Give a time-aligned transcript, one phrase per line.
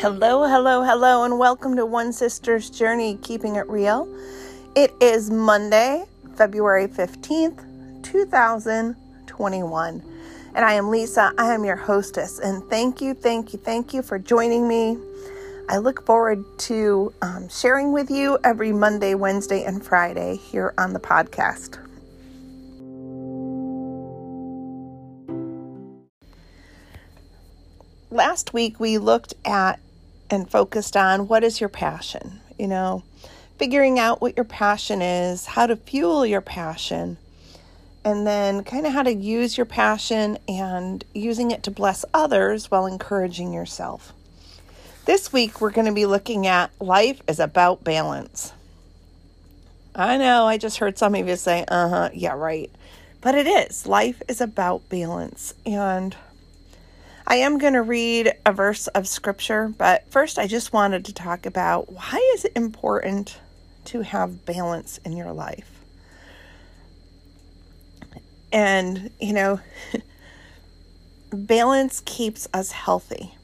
[0.00, 4.06] Hello, hello, hello, and welcome to One Sister's Journey Keeping It Real.
[4.74, 6.04] It is Monday,
[6.34, 10.02] February 15th, 2021.
[10.54, 11.32] And I am Lisa.
[11.38, 12.38] I am your hostess.
[12.40, 14.98] And thank you, thank you, thank you for joining me.
[15.70, 20.92] I look forward to um, sharing with you every Monday, Wednesday, and Friday here on
[20.92, 21.78] the podcast.
[28.10, 29.80] Last week we looked at
[30.30, 33.02] and focused on what is your passion, you know,
[33.58, 37.16] figuring out what your passion is, how to fuel your passion,
[38.04, 42.70] and then kind of how to use your passion and using it to bless others
[42.70, 44.12] while encouraging yourself.
[45.06, 48.52] This week we're going to be looking at life is about balance.
[49.94, 52.70] I know, I just heard some of you say, uh huh, yeah, right.
[53.22, 53.86] But it is.
[53.86, 55.54] Life is about balance.
[55.64, 56.14] And
[57.28, 61.12] I am going to read a verse of scripture, but first I just wanted to
[61.12, 63.40] talk about why is it important
[63.86, 65.68] to have balance in your life?
[68.52, 69.58] And, you know,
[71.32, 73.34] balance keeps us healthy.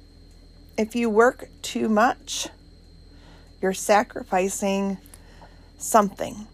[0.78, 2.48] If you work too much,
[3.60, 4.98] you're sacrificing
[5.78, 6.46] something.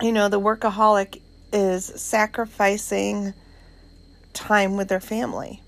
[0.00, 1.20] You know, the workaholic
[1.52, 3.34] is sacrificing
[4.34, 5.62] time with their family,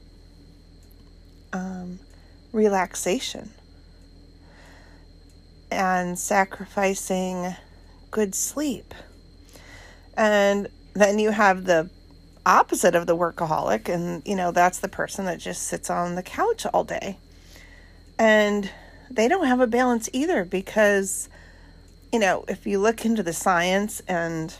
[1.53, 1.98] um,
[2.53, 3.50] relaxation,
[5.70, 7.55] and sacrificing
[8.11, 8.94] good sleep.
[10.17, 11.91] And then you have the
[12.47, 16.22] opposite of the workaholic, and you know, that's the person that just sits on the
[16.22, 17.19] couch all day.
[18.19, 18.70] And
[19.11, 21.28] they don't have a balance either because,
[22.12, 24.55] you know, if you look into the science, and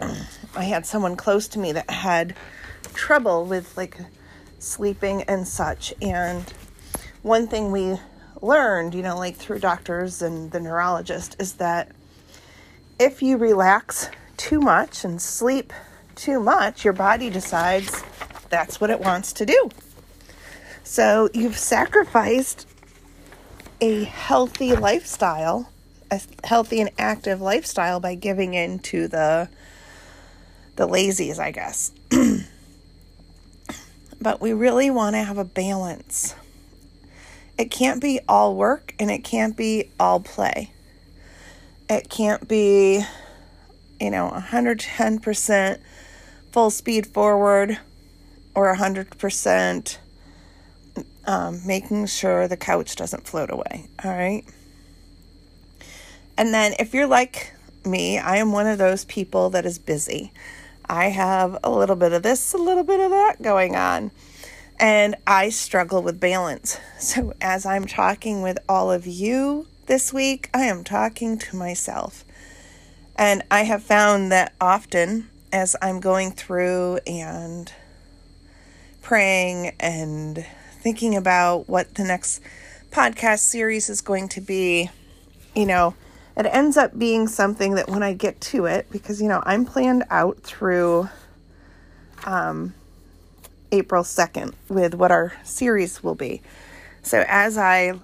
[0.00, 2.34] I had someone close to me that had
[2.94, 3.98] trouble with like
[4.58, 5.94] sleeping and such.
[6.00, 6.52] And
[7.22, 7.98] one thing we
[8.42, 11.92] learned, you know, like through doctors and the neurologist, is that
[12.98, 15.72] if you relax too much and sleep
[16.14, 18.02] too much, your body decides
[18.48, 19.70] that's what it wants to do.
[20.82, 22.66] So you've sacrificed
[23.80, 25.70] a healthy lifestyle,
[26.10, 29.48] a healthy and active lifestyle by giving in to the
[30.76, 31.90] the lazies, I guess.
[34.20, 36.34] But we really want to have a balance.
[37.58, 40.72] It can't be all work and it can't be all play.
[41.88, 43.04] It can't be,
[44.00, 45.78] you know, 110%
[46.52, 47.78] full speed forward
[48.54, 49.98] or 100%
[51.26, 53.88] um, making sure the couch doesn't float away.
[54.04, 54.44] All right.
[56.36, 57.52] And then if you're like
[57.84, 60.32] me, I am one of those people that is busy.
[60.88, 64.10] I have a little bit of this, a little bit of that going on.
[64.78, 66.78] And I struggle with balance.
[66.98, 72.24] So, as I'm talking with all of you this week, I am talking to myself.
[73.16, 77.70] And I have found that often as I'm going through and
[79.02, 80.44] praying and
[80.82, 82.40] thinking about what the next
[82.90, 84.90] podcast series is going to be,
[85.54, 85.94] you know,
[86.36, 89.64] it ends up being something that when I get to it, because, you know, I'm
[89.64, 91.08] planned out through
[92.24, 92.74] um,
[93.72, 96.42] April 2nd with what our series will be.
[97.02, 97.94] So as I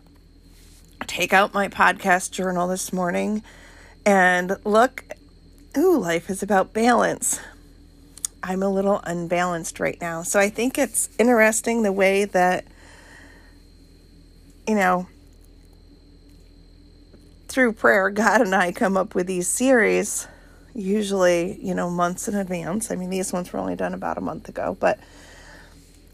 [1.06, 3.42] take out my podcast journal this morning
[4.06, 5.04] and look,
[5.76, 7.40] ooh, life is about balance.
[8.42, 10.22] I'm a little unbalanced right now.
[10.22, 12.64] So I think it's interesting the way that,
[14.66, 15.06] you know,
[17.52, 20.26] through prayer, God and I come up with these series,
[20.74, 22.90] usually, you know, months in advance.
[22.90, 24.98] I mean, these ones were only done about a month ago, but,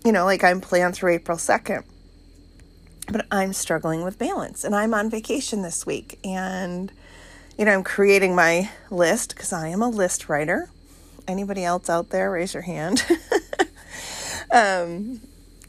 [0.05, 1.85] you know, like I'm planned through April 2nd.
[3.11, 6.19] But I'm struggling with balance and I'm on vacation this week.
[6.25, 6.93] And,
[7.57, 10.69] you know, I'm creating my list because I am a list writer.
[11.27, 13.03] Anybody else out there, raise your hand.
[14.53, 15.21] um,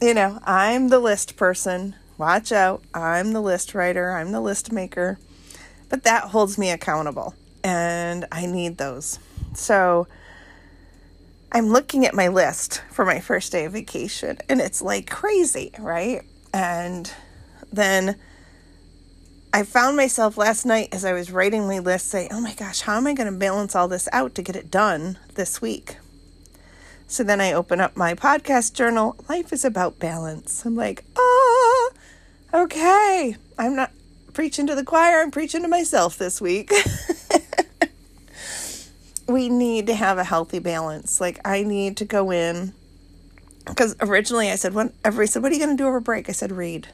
[0.02, 1.94] you know, I'm the list person.
[2.18, 2.82] Watch out.
[2.92, 5.18] I'm the list writer, I'm the list maker
[5.90, 9.18] but that holds me accountable and I need those.
[9.54, 10.06] So
[11.52, 15.72] I'm looking at my list for my first day of vacation and it's like crazy,
[15.78, 16.22] right?
[16.54, 17.12] And
[17.72, 18.16] then
[19.52, 22.82] I found myself last night as I was writing my list saying, oh my gosh,
[22.82, 25.96] how am I going to balance all this out to get it done this week?
[27.08, 29.16] So then I open up my podcast journal.
[29.28, 30.64] Life is about balance.
[30.64, 31.92] I'm like, oh,
[32.54, 33.34] okay.
[33.58, 33.90] I'm not,
[34.30, 36.72] preaching to the choir I'm preaching to myself this week.
[39.28, 41.20] we need to have a healthy balance.
[41.20, 42.74] Like, I need to go in
[43.64, 46.28] because originally I said, when everybody said, what are you going to do over break?
[46.28, 46.88] I said, read.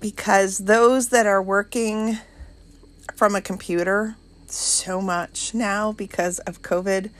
[0.00, 2.18] Because those that are working
[3.14, 4.16] from a computer
[4.46, 7.10] so much now because of COVID,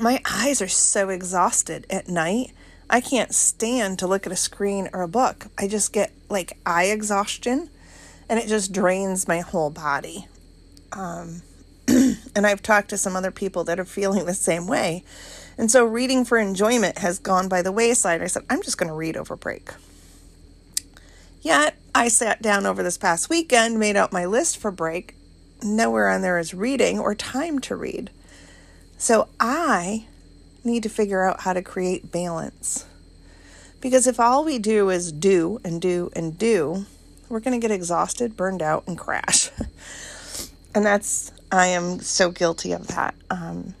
[0.00, 2.52] my eyes are so exhausted at night.
[2.92, 5.46] I can't stand to look at a screen or a book.
[5.56, 7.70] I just get like eye exhaustion
[8.28, 10.28] and it just drains my whole body.
[10.92, 11.40] Um,
[11.88, 15.04] and I've talked to some other people that are feeling the same way.
[15.56, 18.20] And so reading for enjoyment has gone by the wayside.
[18.20, 19.70] I said, I'm just going to read over break.
[21.40, 25.16] Yet I sat down over this past weekend, made out my list for break.
[25.62, 28.10] Nowhere on there is reading or time to read.
[28.98, 30.06] So I
[30.64, 32.86] need to figure out how to create balance.
[33.80, 36.86] Because if all we do is do and do and do,
[37.28, 39.50] we're going to get exhausted, burned out, and crash.
[40.74, 43.14] and that's, I am so guilty of that.
[43.30, 43.74] Um,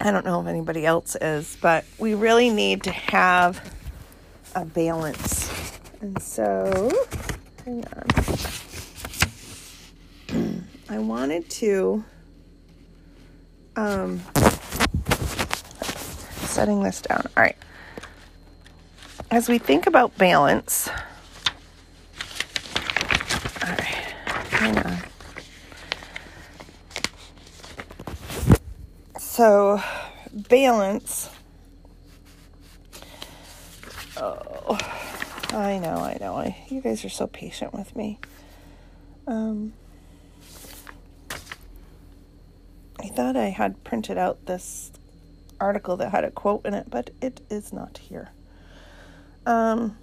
[0.00, 3.74] I don't know if anybody else is, but we really need to have
[4.54, 5.50] a balance.
[6.00, 6.90] And so,
[7.64, 8.06] hang on.
[10.88, 12.04] I wanted to
[13.76, 14.20] um,
[16.50, 17.22] setting this down.
[17.36, 17.56] All right.
[19.30, 20.88] As we think about balance,
[23.62, 24.14] all right,
[24.50, 24.96] hang on.
[29.18, 29.80] So,
[30.32, 31.30] balance.
[34.16, 34.76] Oh,
[35.52, 36.34] I know, I know.
[36.34, 38.18] I, you guys are so patient with me.
[39.28, 39.72] Um,
[42.98, 44.90] I thought I had printed out this
[45.60, 48.30] article that had a quote in it, but it is not here.
[49.46, 49.96] Um,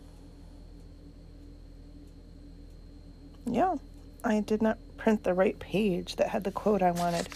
[3.45, 3.75] yeah,
[4.24, 7.30] I did not print the right page that had the quote I wanted.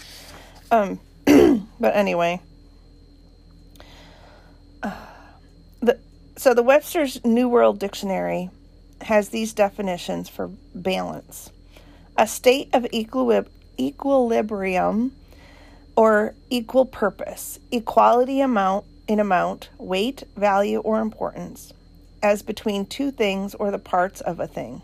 [0.70, 1.00] Um,
[1.80, 2.40] but anyway,
[4.82, 5.06] uh,
[5.80, 5.98] the
[6.36, 8.50] so the Webster's New World Dictionary
[9.02, 11.50] has these definitions for balance:
[12.16, 13.48] a state of equilib-
[13.78, 15.12] equilibrium
[15.96, 21.72] or equipoise, equality amount in amount, weight, value, or importance,
[22.22, 24.82] as between two things or the parts of a thing.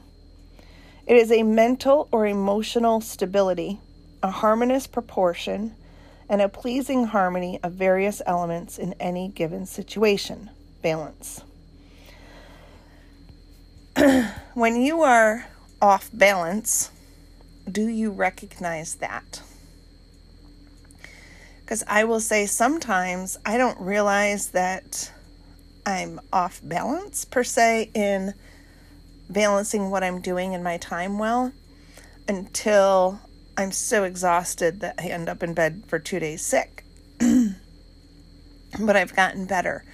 [1.06, 3.80] It is a mental or emotional stability,
[4.22, 5.74] a harmonious proportion,
[6.28, 10.50] and a pleasing harmony of various elements in any given situation.
[10.82, 11.42] Balance.
[14.54, 15.46] when you are
[15.80, 16.90] off balance,
[17.70, 19.40] do you recognize that?
[21.68, 25.12] Because I will say sometimes I don't realize that
[25.84, 28.32] I'm off balance per se in
[29.28, 31.52] balancing what I'm doing in my time well
[32.26, 33.20] until
[33.58, 36.84] I'm so exhausted that I end up in bed for two days sick.
[37.20, 39.84] but I've gotten better.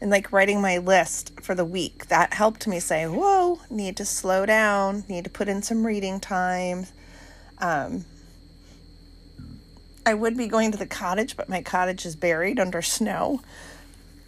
[0.00, 4.04] And like writing my list for the week, that helped me say, whoa, need to
[4.04, 6.86] slow down, need to put in some reading time.
[7.58, 8.04] Um,
[10.06, 13.42] I would be going to the cottage, but my cottage is buried under snow.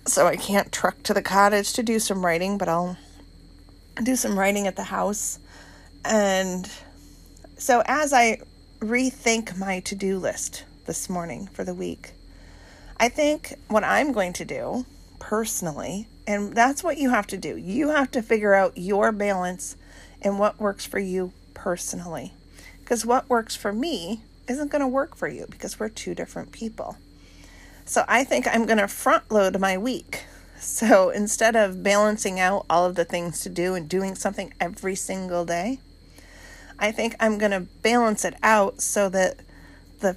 [0.06, 2.96] So I can't truck to the cottage to do some writing, but I'll
[4.02, 5.38] do some writing at the house.
[6.04, 6.68] And
[7.56, 8.40] so as I
[8.80, 12.12] rethink my to do list this morning for the week,
[12.98, 14.84] I think what I'm going to do
[15.18, 19.76] personally, and that's what you have to do, you have to figure out your balance
[20.20, 22.32] and what works for you personally.
[22.80, 26.52] Because what works for me isn't going to work for you because we're two different
[26.52, 26.96] people.
[27.84, 30.24] So I think I'm going to front load my week.
[30.58, 34.94] So instead of balancing out all of the things to do and doing something every
[34.94, 35.80] single day,
[36.78, 39.38] I think I'm going to balance it out so that
[40.00, 40.16] the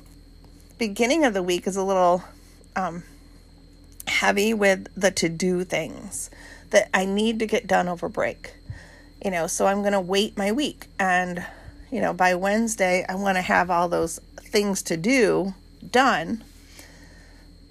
[0.78, 2.24] beginning of the week is a little
[2.76, 3.04] um,
[4.08, 6.30] heavy with the to do things
[6.70, 8.54] that I need to get done over break.
[9.24, 11.46] You know, so I'm going to weight my week and
[11.96, 15.54] you know, by Wednesday, I want to have all those things to do
[15.90, 16.44] done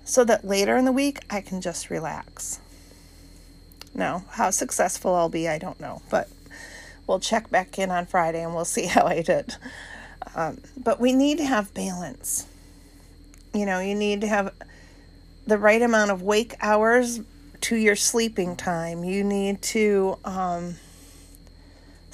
[0.02, 2.58] so that later in the week I can just relax.
[3.92, 6.30] Now, how successful I'll be, I don't know, but
[7.06, 9.56] we'll check back in on Friday and we'll see how I did.
[10.34, 12.46] Um, but we need to have balance.
[13.52, 14.54] You know, you need to have
[15.46, 17.20] the right amount of wake hours
[17.60, 19.04] to your sleeping time.
[19.04, 20.76] You need to um,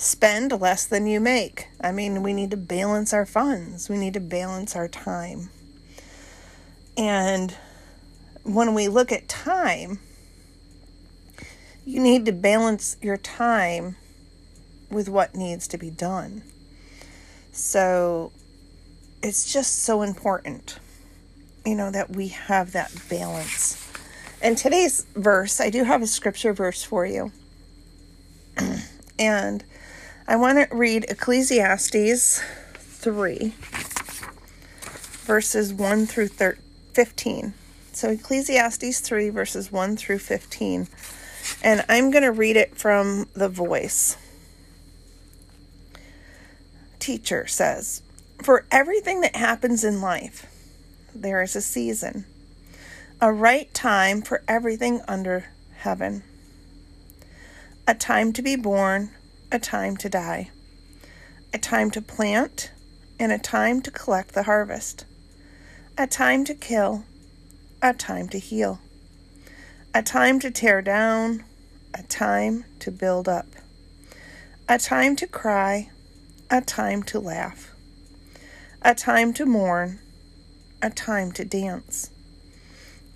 [0.01, 1.69] spend less than you make.
[1.79, 5.51] I mean, we need to balance our funds, we need to balance our time.
[6.97, 7.55] And
[8.43, 10.01] when we look at time,
[11.85, 13.97] you need to balance your time
[14.91, 16.43] with what needs to be done.
[17.53, 18.33] So
[19.23, 20.79] it's just so important,
[21.65, 23.87] you know, that we have that balance.
[24.41, 27.33] And today's verse, I do have a scripture verse for you.
[29.19, 29.63] and
[30.31, 32.41] I want to read Ecclesiastes
[32.75, 33.53] 3,
[35.27, 37.53] verses 1 through 15.
[37.93, 40.87] So, Ecclesiastes 3, verses 1 through 15.
[41.65, 44.17] And I'm going to read it from the voice.
[47.01, 48.03] Teacher says,
[48.41, 50.47] For everything that happens in life,
[51.13, 52.25] there is a season,
[53.21, 55.47] a right time for everything under
[55.79, 56.23] heaven,
[57.89, 59.11] a time to be born,
[59.53, 60.51] a time to die,
[61.53, 62.71] a time to plant,
[63.19, 65.05] and a time to collect the harvest,
[65.99, 67.05] a time to kill,
[67.83, 68.81] a time to heal,
[69.93, 71.45] a time to tear down,
[71.93, 73.47] a time to build up,
[74.69, 75.91] a time to cry,
[76.49, 77.73] a time to laugh,
[78.83, 79.99] a time to mourn,
[80.81, 82.11] a time to dance,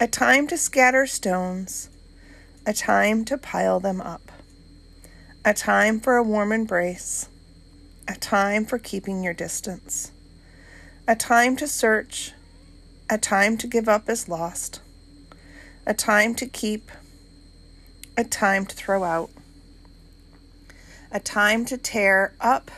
[0.00, 1.88] a time to scatter stones,
[2.66, 4.23] a time to pile them up,
[5.46, 7.28] a time for a warm embrace,
[8.08, 10.10] a time for keeping your distance,
[11.06, 12.32] a time to search,
[13.10, 14.80] a time to give up as lost,
[15.86, 16.90] a time to keep,
[18.16, 19.28] a time to throw out,
[21.12, 22.70] a time to tear up,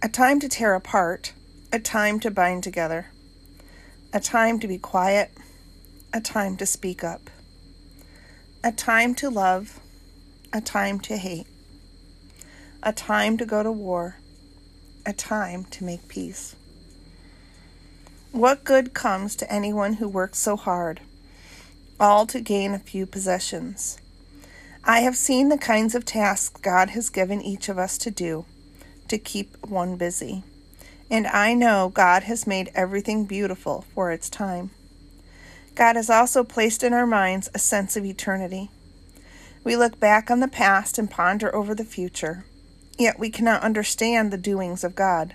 [0.00, 1.32] a time to tear apart,
[1.72, 3.06] a time to bind together,
[4.12, 5.32] a time to be quiet,
[6.12, 7.28] a time to speak up,
[8.62, 9.80] a time to love,
[10.54, 11.46] a time to hate,
[12.82, 14.16] a time to go to war,
[15.04, 16.56] a time to make peace.
[18.32, 21.02] What good comes to anyone who works so hard?
[22.00, 23.98] all to gain a few possessions.
[24.84, 28.44] I have seen the kinds of tasks God has given each of us to do
[29.08, 30.42] to keep one busy.
[31.10, 34.70] And I know God has made everything beautiful for its time.
[35.74, 38.70] God has also placed in our minds a sense of eternity.
[39.64, 42.44] We look back on the past and ponder over the future,
[42.98, 45.34] yet we cannot understand the doings of God.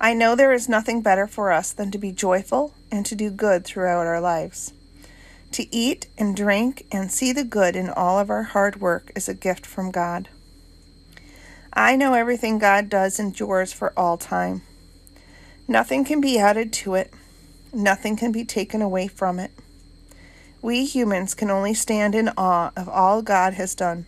[0.00, 3.30] I know there is nothing better for us than to be joyful and to do
[3.30, 4.72] good throughout our lives.
[5.52, 9.28] To eat and drink and see the good in all of our hard work is
[9.28, 10.30] a gift from God.
[11.72, 14.62] I know everything God does endures for all time.
[15.66, 17.12] Nothing can be added to it,
[17.74, 19.50] nothing can be taken away from it.
[20.60, 24.06] We humans can only stand in awe of all God has done.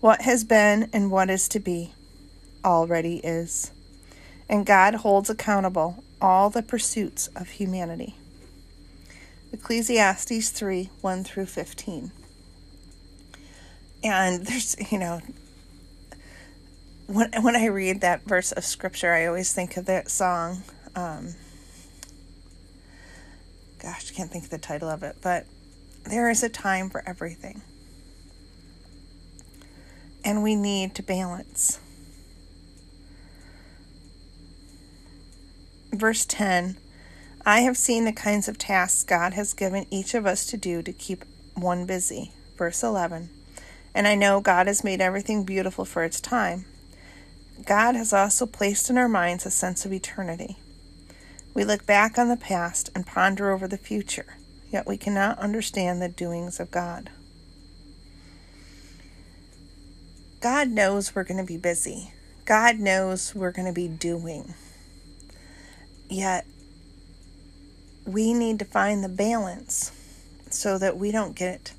[0.00, 1.94] What has been and what is to be
[2.64, 3.70] already is.
[4.48, 8.16] And God holds accountable all the pursuits of humanity.
[9.52, 12.12] Ecclesiastes 3 1 through 15.
[14.04, 15.20] And there's, you know,
[17.06, 20.62] when, when I read that verse of scripture, I always think of that song.
[20.94, 21.34] Um,
[23.78, 25.46] gosh, I can't think of the title of it, but
[26.04, 27.62] there is a time for everything.
[30.24, 31.78] And we need to balance.
[35.92, 36.76] Verse 10
[37.46, 40.82] I have seen the kinds of tasks God has given each of us to do
[40.82, 42.32] to keep one busy.
[42.56, 43.30] Verse 11.
[43.94, 46.66] And I know God has made everything beautiful for its time.
[47.64, 50.58] God has also placed in our minds a sense of eternity.
[51.54, 54.36] We look back on the past and ponder over the future,
[54.70, 57.10] yet we cannot understand the doings of God.
[60.40, 62.12] God knows we're going to be busy.
[62.44, 64.54] God knows we're going to be doing.
[66.08, 66.46] Yet
[68.06, 69.92] we need to find the balance
[70.48, 71.72] so that we don't get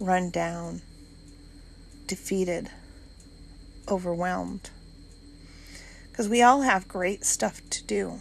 [0.00, 0.82] run down,
[2.06, 2.70] defeated,
[3.88, 4.70] overwhelmed.
[6.10, 8.20] Because we all have great stuff to do,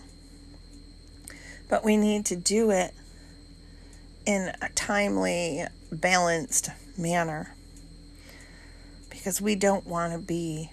[1.72, 2.94] but we need to do it
[4.26, 7.56] in a timely, balanced manner
[9.10, 10.70] because we don't want to be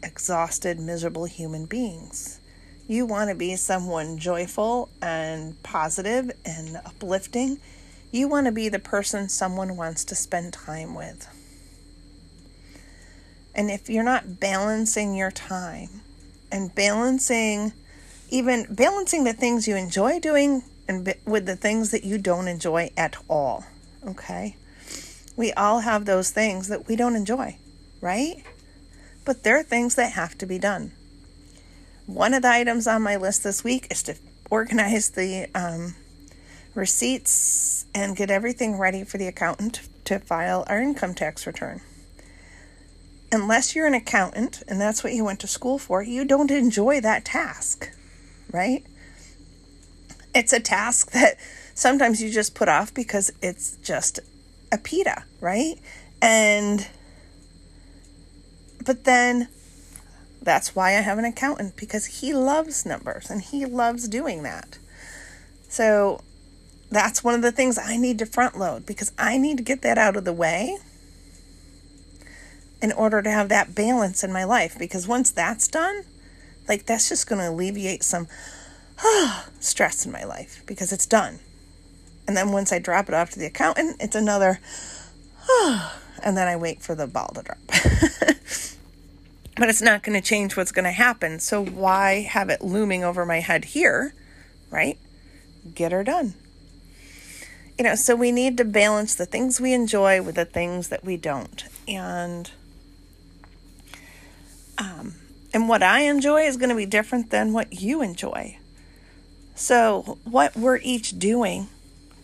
[0.00, 2.38] exhausted, miserable human beings.
[2.86, 7.58] You want to be someone joyful and positive and uplifting.
[8.12, 11.26] You want to be the person someone wants to spend time with.
[13.56, 16.00] And if you're not balancing your time
[16.52, 17.72] and balancing,
[18.28, 22.90] even balancing the things you enjoy doing and with the things that you don't enjoy
[22.96, 23.64] at all,
[24.06, 24.56] okay?
[25.36, 27.58] We all have those things that we don't enjoy,
[28.00, 28.42] right?
[29.24, 30.92] But there are things that have to be done.
[32.06, 34.16] One of the items on my list this week is to
[34.50, 35.94] organize the um,
[36.74, 41.82] receipts and get everything ready for the accountant to file our income tax return.
[43.30, 47.00] Unless you're an accountant and that's what you went to school for, you don't enjoy
[47.02, 47.90] that task,
[48.52, 48.84] right?
[50.34, 51.38] It's a task that
[51.78, 54.18] Sometimes you just put off because it's just
[54.72, 55.76] a pita, right?
[56.20, 56.88] And,
[58.84, 59.46] but then
[60.42, 64.78] that's why I have an accountant because he loves numbers and he loves doing that.
[65.68, 66.20] So
[66.90, 69.82] that's one of the things I need to front load because I need to get
[69.82, 70.78] that out of the way
[72.82, 74.76] in order to have that balance in my life.
[74.76, 76.02] Because once that's done,
[76.68, 78.28] like that's just going to alleviate some
[79.60, 81.40] stress in my life because it's done.
[82.26, 84.60] And then once I drop it off to the accountant, it's another,
[86.22, 87.58] and then I wait for the ball to drop.
[89.56, 91.40] but it's not going to change what's going to happen.
[91.40, 94.14] So why have it looming over my head here,
[94.70, 94.98] right?
[95.74, 96.34] Get her done.
[97.78, 101.04] You know, so we need to balance the things we enjoy with the things that
[101.04, 101.64] we don't.
[101.86, 102.50] And
[104.76, 105.14] um,
[105.52, 108.58] and what I enjoy is going to be different than what you enjoy.
[109.54, 111.68] So, what we're each doing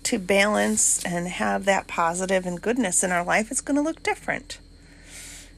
[0.05, 4.03] to balance and have that positive and goodness in our life is going to look
[4.03, 4.59] different.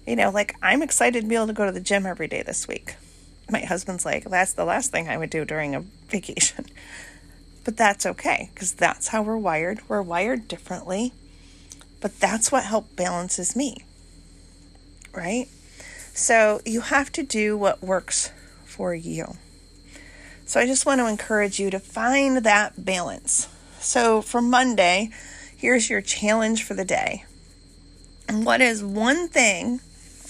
[0.06, 2.42] You know, like I'm excited to be able to go to the gym every day
[2.42, 2.94] this week.
[3.50, 6.66] My husband's like, that's the last thing I would do during a vacation.
[7.64, 9.80] But that's okay because that's how we're wired.
[9.88, 11.12] We're wired differently,
[12.00, 13.84] but that's what help balances me.
[15.12, 15.48] Right?
[16.16, 18.32] So you have to do what works
[18.64, 19.36] for you.
[20.46, 23.48] So I just want to encourage you to find that balance.
[23.80, 25.10] So for Monday,
[25.58, 27.26] here's your challenge for the day.
[28.26, 29.80] And what is one thing,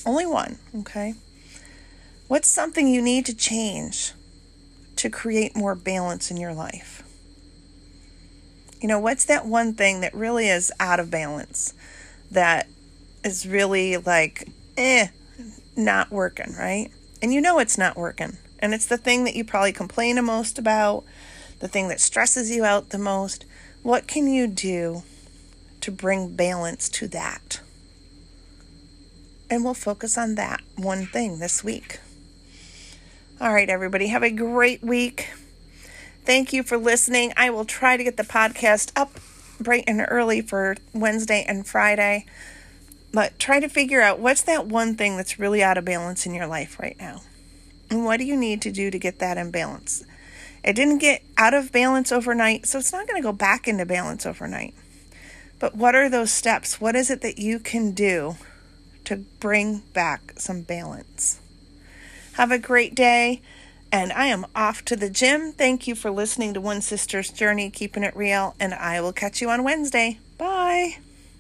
[0.05, 1.15] only one, okay?
[2.27, 4.13] What's something you need to change
[4.97, 7.05] to create more balance in your life?
[8.81, 11.75] You know, what's that one thing that really is out of balance
[12.33, 12.67] that
[13.23, 15.09] is really like, eh,
[15.77, 16.91] not working, right?
[17.23, 18.39] And you know it's not working.
[18.59, 21.05] And it's the thing that you probably complain the most about,
[21.61, 23.45] the thing that stresses you out the most.
[23.83, 25.03] What can you do
[25.81, 27.61] to bring balance to that?
[29.49, 32.01] And we'll focus on that one thing this week.
[33.41, 35.29] All right, everybody, have a great week.
[36.25, 37.33] Thank you for listening.
[37.37, 39.21] I will try to get the podcast up
[39.61, 42.27] bright and early for Wednesday and Friday.
[43.17, 46.35] But try to figure out what's that one thing that's really out of balance in
[46.35, 47.23] your life right now.
[47.89, 50.05] And what do you need to do to get that in balance?
[50.63, 53.87] It didn't get out of balance overnight, so it's not going to go back into
[53.87, 54.75] balance overnight.
[55.59, 56.79] But what are those steps?
[56.79, 58.37] What is it that you can do
[59.07, 61.41] to bring back some balance?
[62.35, 63.41] Have a great day,
[63.91, 65.53] and I am off to the gym.
[65.53, 69.41] Thank you for listening to One Sister's Journey, keeping it real, and I will catch
[69.41, 70.19] you on Wednesday.
[70.37, 70.99] Bye.